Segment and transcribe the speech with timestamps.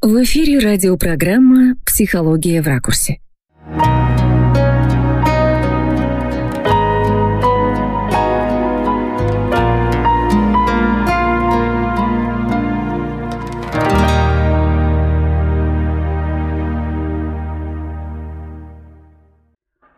[0.00, 3.18] В эфире радиопрограмма «Психология в ракурсе».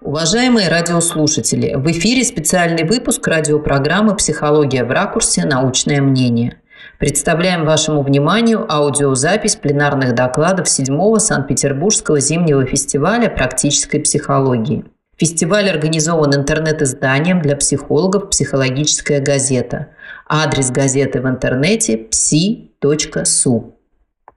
[0.01, 5.45] Уважаемые радиослушатели, в эфире специальный выпуск радиопрограммы «Психология в ракурсе.
[5.45, 6.59] Научное мнение».
[7.01, 14.84] Представляем вашему вниманию аудиозапись пленарных докладов 7-го Санкт-Петербургского зимнего фестиваля практической психологии.
[15.16, 19.88] Фестиваль организован интернет-изданием для психологов «Психологическая газета».
[20.29, 23.73] Адрес газеты в интернете psi.su.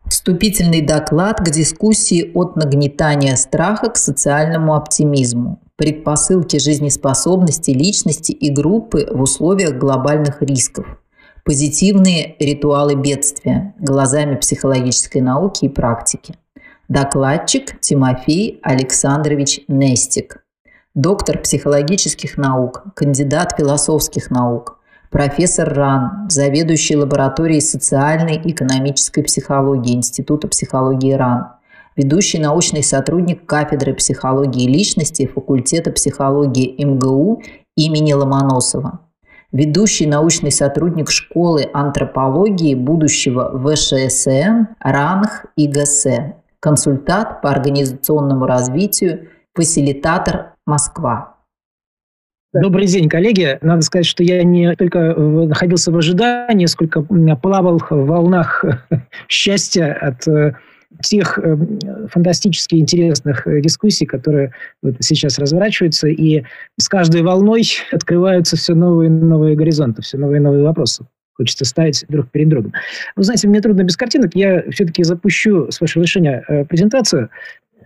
[0.08, 5.62] Вступительный доклад к дискуссии от нагнетания страха к социальному оптимизму.
[5.76, 10.86] Предпосылки жизнеспособности личности и группы в условиях глобальных рисков–
[11.46, 16.36] Позитивные ритуалы бедствия глазами психологической науки и практики.
[16.88, 20.45] Докладчик Тимофей Александрович Нестик.
[20.95, 30.48] Доктор психологических наук, кандидат философских наук, профессор РАН, заведующий лабораторией социальной и экономической психологии Института
[30.48, 31.48] психологии РАН,
[31.98, 37.42] ведущий научный сотрудник кафедры психологии личности факультета психологии МГУ
[37.76, 39.02] имени Ломоносова
[39.54, 46.08] ведущий научный сотрудник школы антропологии будущего ВШСН РАНХ ИГС,
[46.60, 51.38] консультант по организационному развитию, фасилитатор Москва.
[52.52, 53.58] Добрый день, коллеги.
[53.62, 58.64] Надо сказать, что я не только находился в ожидании, сколько плавал в волнах
[59.28, 60.54] счастья от э,
[61.02, 61.58] тех э,
[62.09, 66.44] фантастически интересных э, дискуссий, которые вот сейчас разворачиваются, и
[66.77, 71.05] с каждой волной открываются все новые и новые горизонты, все новые и новые вопросы.
[71.33, 72.73] Хочется ставить друг перед другом.
[73.16, 74.31] Вы знаете, мне трудно без картинок.
[74.36, 77.30] Я все-таки запущу, с вашего разрешения, э, презентацию.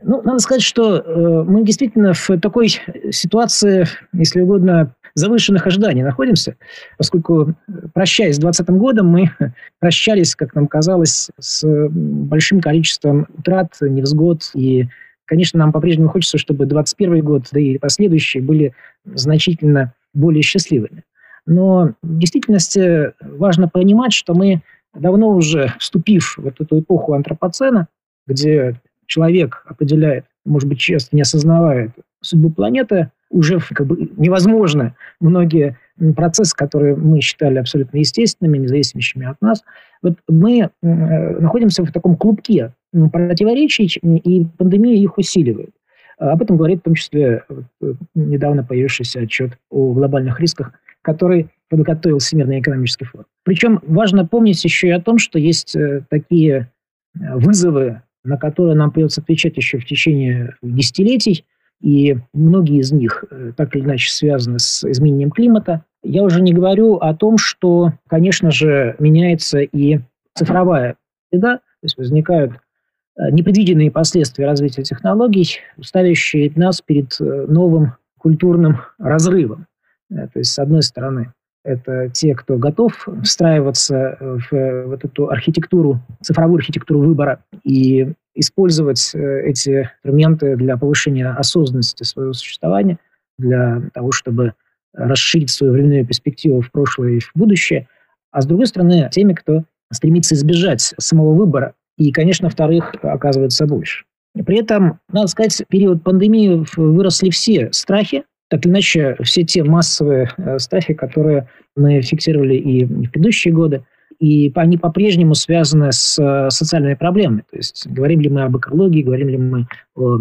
[0.03, 2.69] Ну, надо сказать, что э, мы действительно в такой
[3.11, 6.55] ситуации, если угодно, завышенных ожиданий находимся,
[6.97, 7.55] поскольку,
[7.93, 9.31] прощаясь с 2020 годом, мы
[9.79, 14.87] прощались, как нам казалось, с большим количеством утрат, невзгод и
[15.27, 18.73] Конечно, нам по-прежнему хочется, чтобы 2021 год, да и последующие были
[19.03, 21.03] значительно более счастливыми.
[21.45, 24.61] Но в действительности важно понимать, что мы
[24.93, 27.89] давно уже, вступив в эту эпоху антропоцена,
[28.25, 35.77] где человек определяет, может быть, часто не осознавая судьбу планеты, уже как бы невозможно многие
[36.15, 39.63] процессы, которые мы считали абсолютно естественными, независимыми от нас.
[40.01, 42.73] Вот мы э, находимся в таком клубке
[43.11, 45.71] противоречий, и пандемия их усиливает.
[46.19, 52.19] Об этом говорит в том числе э, недавно появившийся отчет о глобальных рисках, который подготовил
[52.19, 53.25] Всемирный экономический форум.
[53.43, 56.71] Причем важно помнить еще и о том, что есть э, такие
[57.15, 61.43] вызовы, на которые нам придется отвечать еще в течение десятилетий–
[61.81, 65.83] и многие из них э, так или иначе связаны с изменением климата.
[66.03, 69.99] Я уже не говорю о том, что, конечно же, меняется и
[70.33, 70.95] цифровая
[71.29, 78.81] среда, то есть возникают э, непредвиденные последствия развития технологий, ставящие нас перед э, новым культурным
[78.97, 79.67] разрывом.
[80.09, 81.33] То есть, с одной стороны,
[81.63, 89.41] это те, кто готов встраиваться в вот эту архитектуру, цифровую архитектуру выбора и использовать э,
[89.45, 92.99] эти инструменты для повышения осознанности своего существования,
[93.37, 94.53] для того, чтобы
[94.93, 97.87] расширить свою временную перспективу в прошлое и в будущее.
[98.31, 101.73] А с другой стороны, теми, кто стремится избежать самого выбора.
[101.97, 104.05] И, конечно, вторых оказывается больше.
[104.45, 109.63] При этом, надо сказать, в период пандемии выросли все страхи, так или иначе, все те
[109.63, 113.83] массовые э, страхи, которые мы фиксировали и в предыдущие годы,
[114.19, 117.43] и они по-прежнему связаны с э, социальными проблемами.
[117.49, 120.19] То есть говорим ли мы об экологии, говорим ли мы о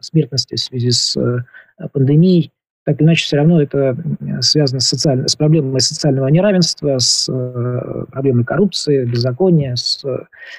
[0.00, 1.44] смертности в связи с э,
[1.92, 2.52] пандемией,
[2.86, 3.96] так или иначе, все равно это
[4.40, 5.28] связано с, социаль...
[5.28, 10.02] с проблемой социального неравенства, с э, проблемой коррупции, беззакония, с,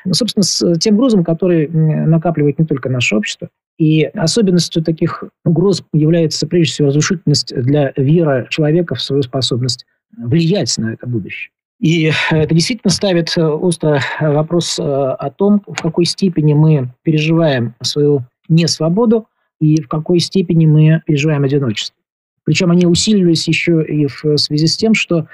[0.06, 3.50] ну, собственно, с тем грузом, который накапливает не только наше общество.
[3.78, 9.86] И особенностью таких угроз является, прежде всего, разрушительность для веры человека в свою способность
[10.16, 11.52] влиять на это будущее.
[11.82, 17.74] И это действительно ставит э, остро вопрос э, о том, в какой степени мы переживаем
[17.82, 19.28] свою несвободу
[19.60, 21.96] и в какой степени мы переживаем одиночество.
[22.44, 25.28] Причем они усиливались еще и в связи с тем, что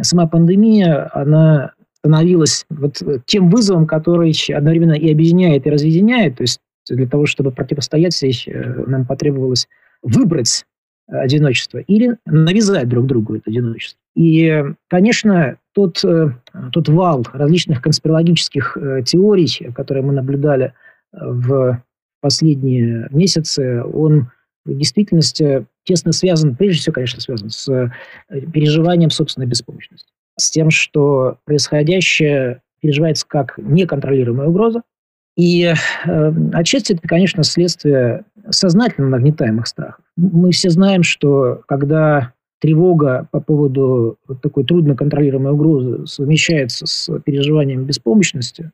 [0.00, 6.36] сама пандемия, она становилась вот тем вызовом, который одновременно и объединяет, и разъединяет.
[6.36, 9.66] То есть для того, чтобы противостоять ей, э, нам потребовалось
[10.02, 10.64] выбрать
[11.08, 13.98] одиночество или навязать друг другу это одиночество.
[14.14, 16.04] И, конечно, тот,
[16.72, 18.76] тот вал различных конспирологических
[19.06, 20.72] теорий, которые мы наблюдали
[21.12, 21.80] в
[22.20, 24.30] последние месяцы, он
[24.64, 27.92] в действительности тесно связан, прежде всего, конечно, связан с
[28.52, 30.12] переживанием собственной беспомощности.
[30.36, 34.82] С тем, что происходящее переживается как неконтролируемая угроза,
[35.36, 35.72] и
[36.04, 40.04] э, отчасти это, конечно, следствие сознательно нагнетаемых страхов.
[40.16, 47.20] Мы все знаем, что когда тревога по поводу вот такой трудно контролируемой угрозы совмещается с
[47.20, 48.72] переживанием беспомощности,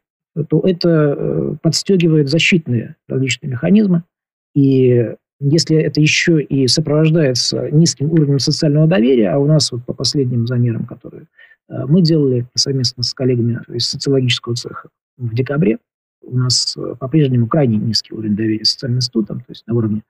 [0.48, 4.02] то это э, подстегивает защитные различные механизмы.
[4.54, 9.92] И если это еще и сопровождается низким уровнем социального доверия, а у нас вот по
[9.92, 11.24] последним замерам, которые
[11.68, 14.88] э, мы делали совместно с коллегами из социологического цеха
[15.18, 15.78] в декабре,
[16.26, 20.02] у нас э, по-прежнему крайне низкий уровень доверия социальным институтам, то есть на уровне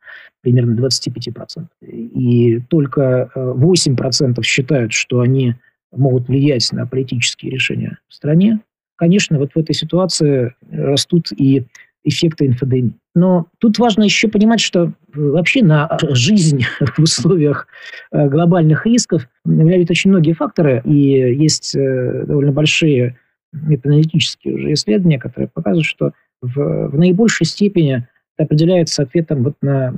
[0.42, 1.66] примерно 25%.
[1.82, 5.54] И только 8% э, считают, что они
[5.92, 8.60] могут влиять на политические решения в стране.
[8.96, 11.66] Конечно, вот в этой ситуации растут и
[12.04, 12.92] эффекты инфодемии.
[13.14, 17.66] Но тут важно еще понимать, что вообще на жизнь в условиях
[18.12, 23.18] э, глобальных рисков влияют очень многие факторы, и есть довольно большие
[23.62, 26.12] метааналитические уже исследования, которые показывают, что
[26.42, 28.06] в, в наибольшей степени
[28.36, 29.94] определяется ответом вот на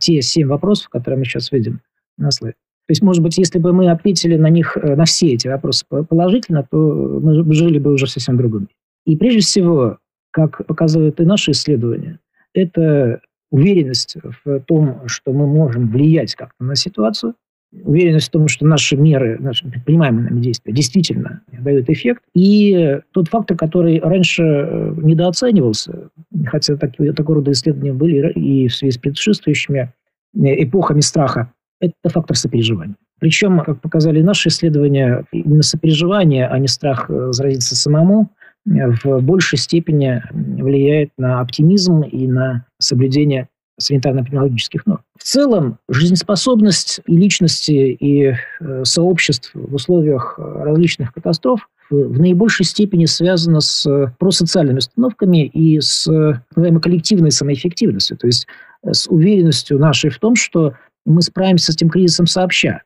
[0.00, 1.80] те семь вопросов, которые мы сейчас видим
[2.16, 2.56] на слайде.
[2.86, 5.84] То есть, может быть, если бы мы ответили на них, э, на все эти вопросы
[5.86, 8.68] положительно, то мы жили бы уже совсем другом
[9.04, 9.98] И прежде всего,
[10.30, 12.18] как показывают и наши исследования,
[12.54, 13.20] это
[13.50, 17.34] уверенность в том, что мы можем влиять как-то на ситуацию,
[17.72, 22.22] уверенность в том, что наши меры, наши предпринимаемые нами действия действительно дают эффект.
[22.34, 26.10] И тот фактор, который раньше э, недооценивался,
[26.46, 29.92] хотя такие, такого рода исследования были и в связи с предшествующими
[30.34, 32.96] э, эпохами страха, это фактор сопереживания.
[33.20, 38.30] Причем, как показали наши исследования, именно сопереживание, а не страх э, заразиться самому,
[38.64, 43.48] в большей степени влияет на оптимизм и на соблюдение
[43.78, 45.02] санитарно-эпидемиологических норм.
[45.16, 52.66] В целом, жизнеспособность и личности, и э, сообществ в условиях э, различных катастроф в наибольшей
[52.66, 56.06] степени связана с э, просоциальными установками и с
[56.54, 58.46] называемой коллективной самоэффективностью, то есть
[58.84, 60.74] с уверенностью нашей в том, что
[61.04, 62.82] мы справимся с этим кризисом сообща,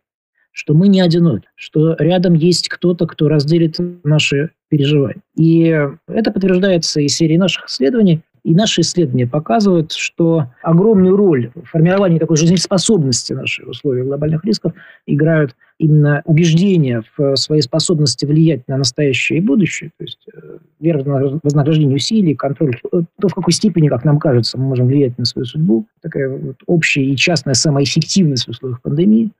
[0.53, 5.23] что мы не одиноки, что рядом есть кто-то, кто разделит наши переживания.
[5.37, 5.65] И
[6.07, 12.19] это подтверждается из серии наших исследований, и наши исследования показывают, что огромную роль в формировании
[12.19, 14.73] такой жизнеспособности нашей условий глобальных рисков
[15.07, 21.03] играют именно убеждения в своей способности влиять на настоящее и будущее, то есть э, вера
[21.03, 25.25] в вознаграждение усилий, контроль, то, в какой степени, как нам кажется, мы можем влиять на
[25.25, 29.31] свою судьбу, такая вот общая и частная самоэффективность в условиях пандемии,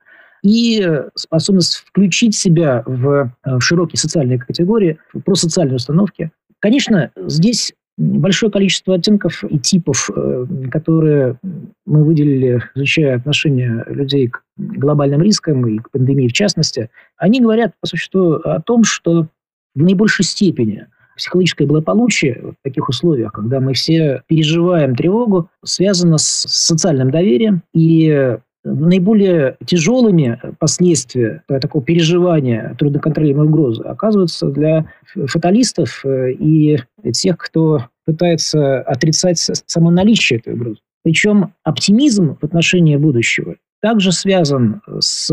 [0.43, 0.85] и
[1.15, 6.31] способность включить себя в, в широкие социальные категории, про социальные установки.
[6.59, 11.37] Конечно, здесь большое количество оттенков и типов, э, которые
[11.85, 17.73] мы выделили, изучая отношение людей к глобальным рискам и к пандемии в частности, они говорят
[17.79, 19.27] по существу о том, что
[19.75, 26.23] в наибольшей степени психологическое благополучие в таких условиях, когда мы все переживаем тревогу, связано с
[26.23, 34.85] социальным доверием и наиболее тяжелыми последствия такого переживания трудноконтролируемой угрозы оказываются для
[35.27, 36.79] фаталистов э, и
[37.11, 40.79] тех, кто пытается отрицать само наличие этой угрозы.
[41.03, 45.29] Причем оптимизм в отношении будущего также связан с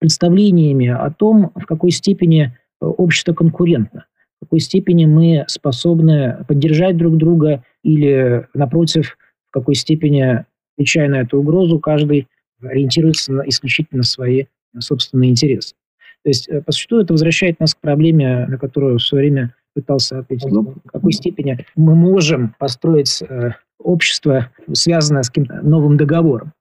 [0.00, 4.06] представлениями о том, в какой степени общество конкурентно,
[4.38, 9.16] в какой степени мы способны поддержать друг друга или, напротив,
[9.48, 10.44] в какой степени,
[10.76, 12.26] отвечая на эту угрозу, каждый
[12.62, 14.44] ориентируется на, исключительно на свои
[14.78, 15.74] собственные интересы.
[16.22, 19.54] То есть, э, по существу, это возвращает нас к проблеме, на которую в свое время
[19.74, 25.96] пытался ответить Лоб, в какой степени мы можем построить э, общество, связанное с каким-то новым
[25.96, 26.52] договором.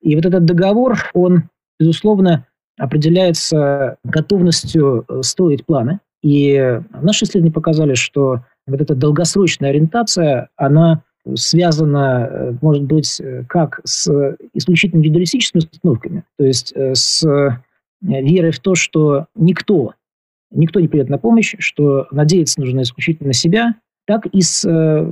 [0.00, 1.44] И вот этот договор, он,
[1.78, 2.46] безусловно,
[2.78, 6.00] определяется готовностью э, строить планы.
[6.22, 11.02] И наши исследования показали, что вот эта долгосрочная ориентация, она
[11.34, 14.10] связано, э, может быть, э, как с
[14.54, 17.24] исключительно индивидуалистическими установками, то есть э, с
[18.00, 19.94] верой в то, что никто,
[20.50, 23.76] никто не придет на помощь, что надеяться нужно исключительно на себя,
[24.06, 24.68] так и с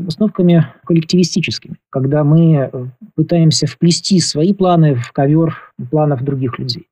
[0.08, 5.56] установками коллективистическими, когда мы пытаемся вплести свои планы в ковер
[5.88, 6.88] планов других людей.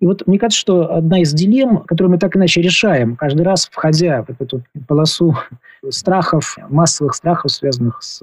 [0.00, 3.70] И вот мне кажется, что одна из дилемм, которую мы так иначе решаем, каждый раз
[3.72, 5.34] входя в эту полосу
[5.88, 8.22] страхов, массовых страхов, связанных с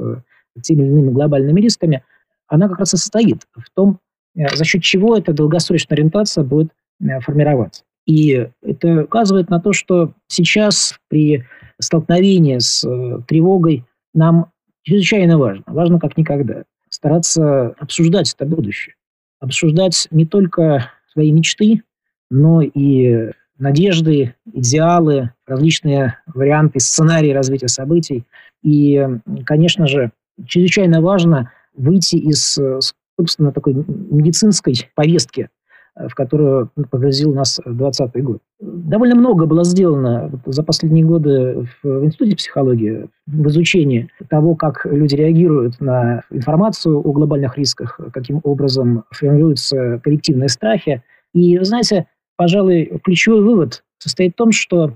[0.61, 2.03] теми или иными глобальными рисками,
[2.47, 3.99] она как раз и состоит в том,
[4.35, 6.71] э, за счет чего эта долгосрочная ориентация будет
[7.01, 7.83] э, формироваться.
[8.05, 11.43] И это указывает на то, что сейчас при
[11.79, 13.83] столкновении с э, тревогой
[14.13, 14.51] нам
[14.83, 18.95] чрезвычайно важно, важно как никогда, стараться обсуждать это будущее.
[19.39, 21.81] Обсуждать не только свои мечты,
[22.29, 28.25] но и надежды, идеалы, различные варианты, сценарии развития событий.
[28.63, 29.07] И,
[29.45, 30.11] конечно же,
[30.45, 32.79] чрезвычайно важно выйти из, э,
[33.17, 35.49] собственно, такой медицинской повестки,
[35.95, 38.41] э, в которую погрузил нас 2020 год.
[38.59, 45.15] Довольно много было сделано за последние годы в Институте психологии в изучении того, как люди
[45.15, 51.03] реагируют на информацию о глобальных рисках, каким образом формируются коллективные страхи.
[51.33, 54.93] И, знаете, пожалуй, ключевой вывод состоит в том, что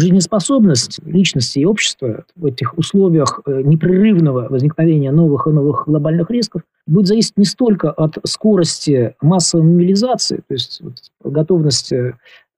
[0.00, 6.62] жизнеспособность личности и общества в этих условиях э, непрерывного возникновения новых и новых глобальных рисков
[6.86, 10.82] будет зависеть не столько от скорости массовой мобилизации, то есть
[11.24, 12.14] готовности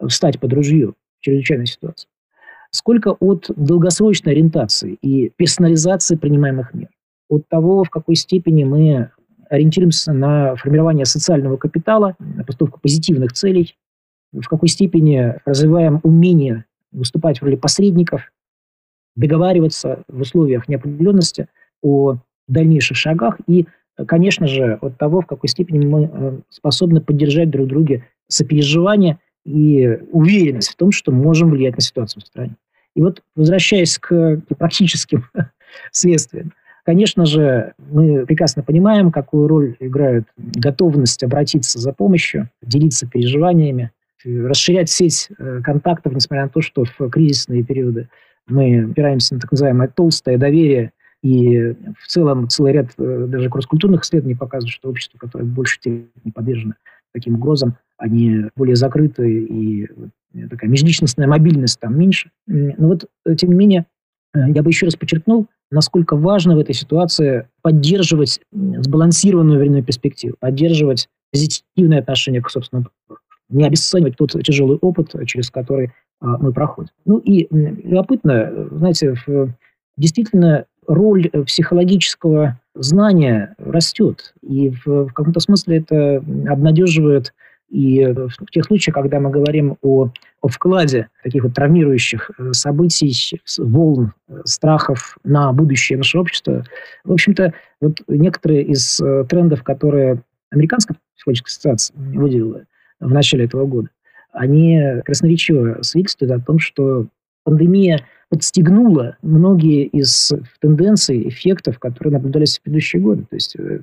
[0.06, 2.08] встать под ружье в чрезвычайной ситуации,
[2.70, 6.88] сколько от долгосрочной ориентации и персонализации принимаемых мер,
[7.28, 9.10] от того, в какой степени мы
[9.48, 13.76] ориентируемся на формирование социального капитала, на поставку позитивных целей,
[14.32, 18.32] в какой степени развиваем умение выступать в роли посредников,
[19.16, 21.48] договариваться в условиях неопределенности
[21.82, 22.16] о
[22.46, 23.66] дальнейших шагах и,
[24.06, 29.98] конечно же, от того, в какой степени мы э, способны поддержать друг друга сопереживание и
[30.12, 32.56] уверенность в том, что можем влиять на ситуацию в стране.
[32.94, 35.24] И вот, возвращаясь к практическим
[35.92, 36.52] следствиям,
[36.84, 43.90] конечно же, мы прекрасно понимаем, какую роль играет готовность обратиться за помощью, делиться переживаниями,
[44.24, 48.08] расширять сеть э, контактов, несмотря на то, что в кризисные периоды
[48.46, 54.02] мы опираемся на так называемое толстое доверие, и в целом целый ряд э, даже кросс-культурных
[54.02, 55.78] исследований показывает, что общество, которое больше
[56.24, 56.74] не подвержено
[57.12, 62.30] таким угрозам, они более закрыты, и э, такая межличностная мобильность там меньше.
[62.46, 63.06] Но вот,
[63.36, 63.86] тем не менее,
[64.34, 71.08] я бы еще раз подчеркнул, насколько важно в этой ситуации поддерживать сбалансированную временную перспективу, поддерживать
[71.32, 72.90] позитивное отношение к собственному
[73.48, 76.90] не обесценивать тот тяжелый опыт, через который а, мы проходим.
[77.04, 79.14] Ну и любопытно, знаете,
[79.96, 84.34] действительно роль психологического знания растет.
[84.42, 86.16] И в, в каком-то смысле это
[86.48, 87.32] обнадеживает
[87.68, 93.40] и в тех случаях, когда мы говорим о, о вкладе таких вот травмирующих э, событий,
[93.58, 96.64] волн, э, страхов на будущее нашего общества,
[97.04, 97.52] в общем-то,
[97.82, 102.64] вот некоторые из э, трендов, которые Американская психологическая ассоциация выделила,
[103.00, 103.88] в начале этого года,
[104.32, 107.06] они красноречиво свидетельствуют о том, что
[107.44, 113.22] пандемия подстегнула многие из тенденций, эффектов, которые наблюдались в предыдущие годы.
[113.22, 113.80] То есть э,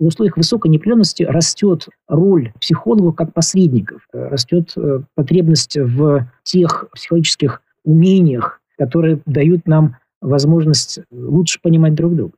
[0.00, 7.62] в условиях высокой неопределенности растет роль психологов как посредников, растет э, потребность в тех психологических
[7.84, 12.34] умениях, которые дают нам возможность лучше понимать друг друга.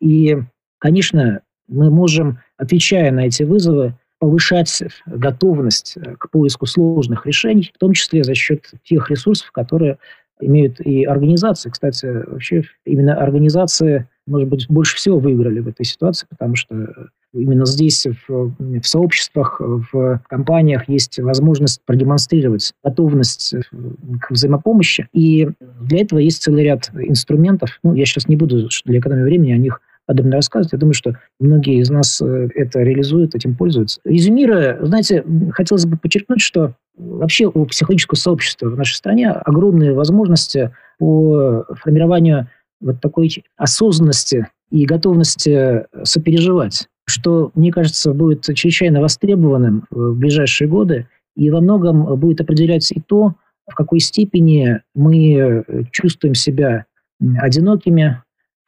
[0.00, 0.38] И,
[0.78, 7.78] конечно, мы можем, отвечая на эти вызовы, повышать готовность э, к поиску сложных решений, в
[7.78, 9.98] том числе за счет тех ресурсов, которые
[10.40, 11.70] имеют и организации.
[11.70, 17.66] Кстати, вообще именно организации, может быть, больше всего выиграли в этой ситуации, потому что именно
[17.66, 23.54] здесь, в, в сообществах, в компаниях есть возможность продемонстрировать готовность
[24.20, 25.08] к взаимопомощи.
[25.12, 25.48] И
[25.80, 27.78] для этого есть целый ряд инструментов.
[27.82, 30.72] Ну, я сейчас не буду для экономии времени о них подобно рассказывать.
[30.72, 34.00] Я думаю, что многие из нас э, это реализуют, этим пользуются.
[34.04, 40.72] Резюмируя, знаете, хотелось бы подчеркнуть, что вообще у психологического сообщества в нашей стране огромные возможности
[40.98, 42.48] по формированию
[42.80, 51.08] вот такой осознанности и готовности сопереживать, что, мне кажется, будет чрезвычайно востребованным в ближайшие годы
[51.36, 53.34] и во многом будет определять и то,
[53.66, 56.84] в какой степени мы чувствуем себя
[57.38, 58.22] одинокими,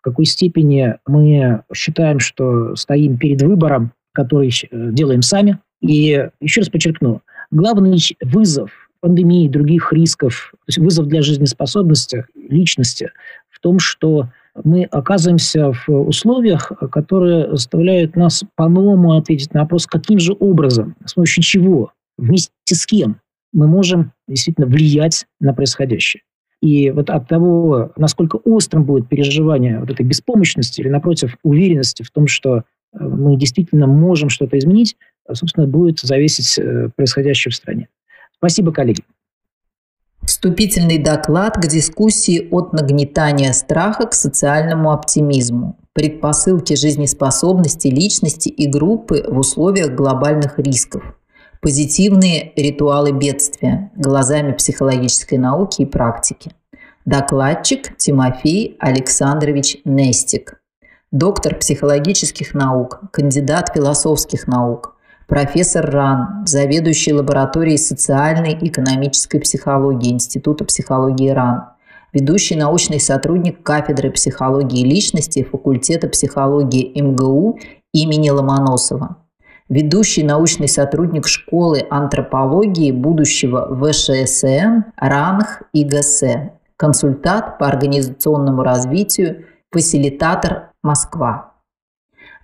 [0.07, 5.59] какой степени мы считаем, что стоим перед выбором, который э, делаем сами.
[5.81, 8.71] И еще раз подчеркну, главный вызов
[9.01, 13.11] пандемии других рисков, то есть вызов для жизнеспособности личности
[13.51, 14.29] в том, что
[14.63, 21.15] мы оказываемся в условиях, которые заставляют нас по-новому ответить на вопрос, каким же образом, с
[21.15, 23.17] помощью чего, вместе с кем
[23.53, 26.23] мы можем действительно влиять на происходящее.
[26.63, 32.11] И вот от того, насколько острым будет переживание вот этой беспомощности или, напротив, уверенности в
[32.11, 32.63] том, что э,
[32.99, 34.97] мы действительно можем что-то изменить,
[35.33, 37.89] собственно, будет зависеть э, происходящее в стране.
[38.39, 39.03] Спасибо, коллеги.
[40.27, 45.79] Вступительный доклад к дискуссии от нагнетания страха к социальному оптимизму.
[45.93, 51.17] Предпосылки жизнеспособности личности и группы в условиях глобальных рисков.
[51.63, 56.53] Позитивные ритуалы бедствия глазами психологической науки и практики.
[57.05, 60.61] Докладчик Тимофей Александрович Нестик.
[61.13, 64.97] Доктор психологических наук, кандидат философских наук,
[65.27, 71.63] профессор РАН, заведующий лабораторией социальной и экономической психологии Института психологии РАН,
[72.13, 77.59] ведущий научный сотрудник кафедры психологии личности факультета психологии МГУ
[77.93, 79.17] имени Ломоносова,
[79.69, 86.23] ведущий научный сотрудник школы антропологии будущего ВШСМ РАНХ ИГС,
[86.77, 91.55] консультант по организационному развитию, фасилитатор Москва.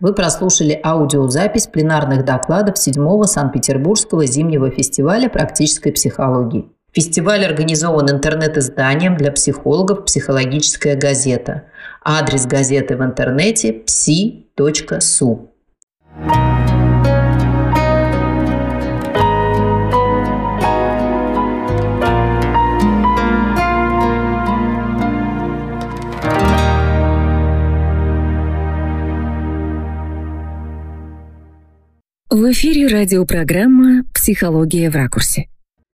[0.00, 6.68] Вы прослушали аудиозапись пленарных докладов 7-го Санкт-Петербургского зимнего фестиваля практической психологии.
[6.92, 11.64] Фестиваль организован интернет-изданием для психологов «Психологическая газета».
[12.04, 15.48] Адрес газеты в интернете psi.su.
[32.42, 35.46] В эфире радиопрограмма «Психология в ракурсе».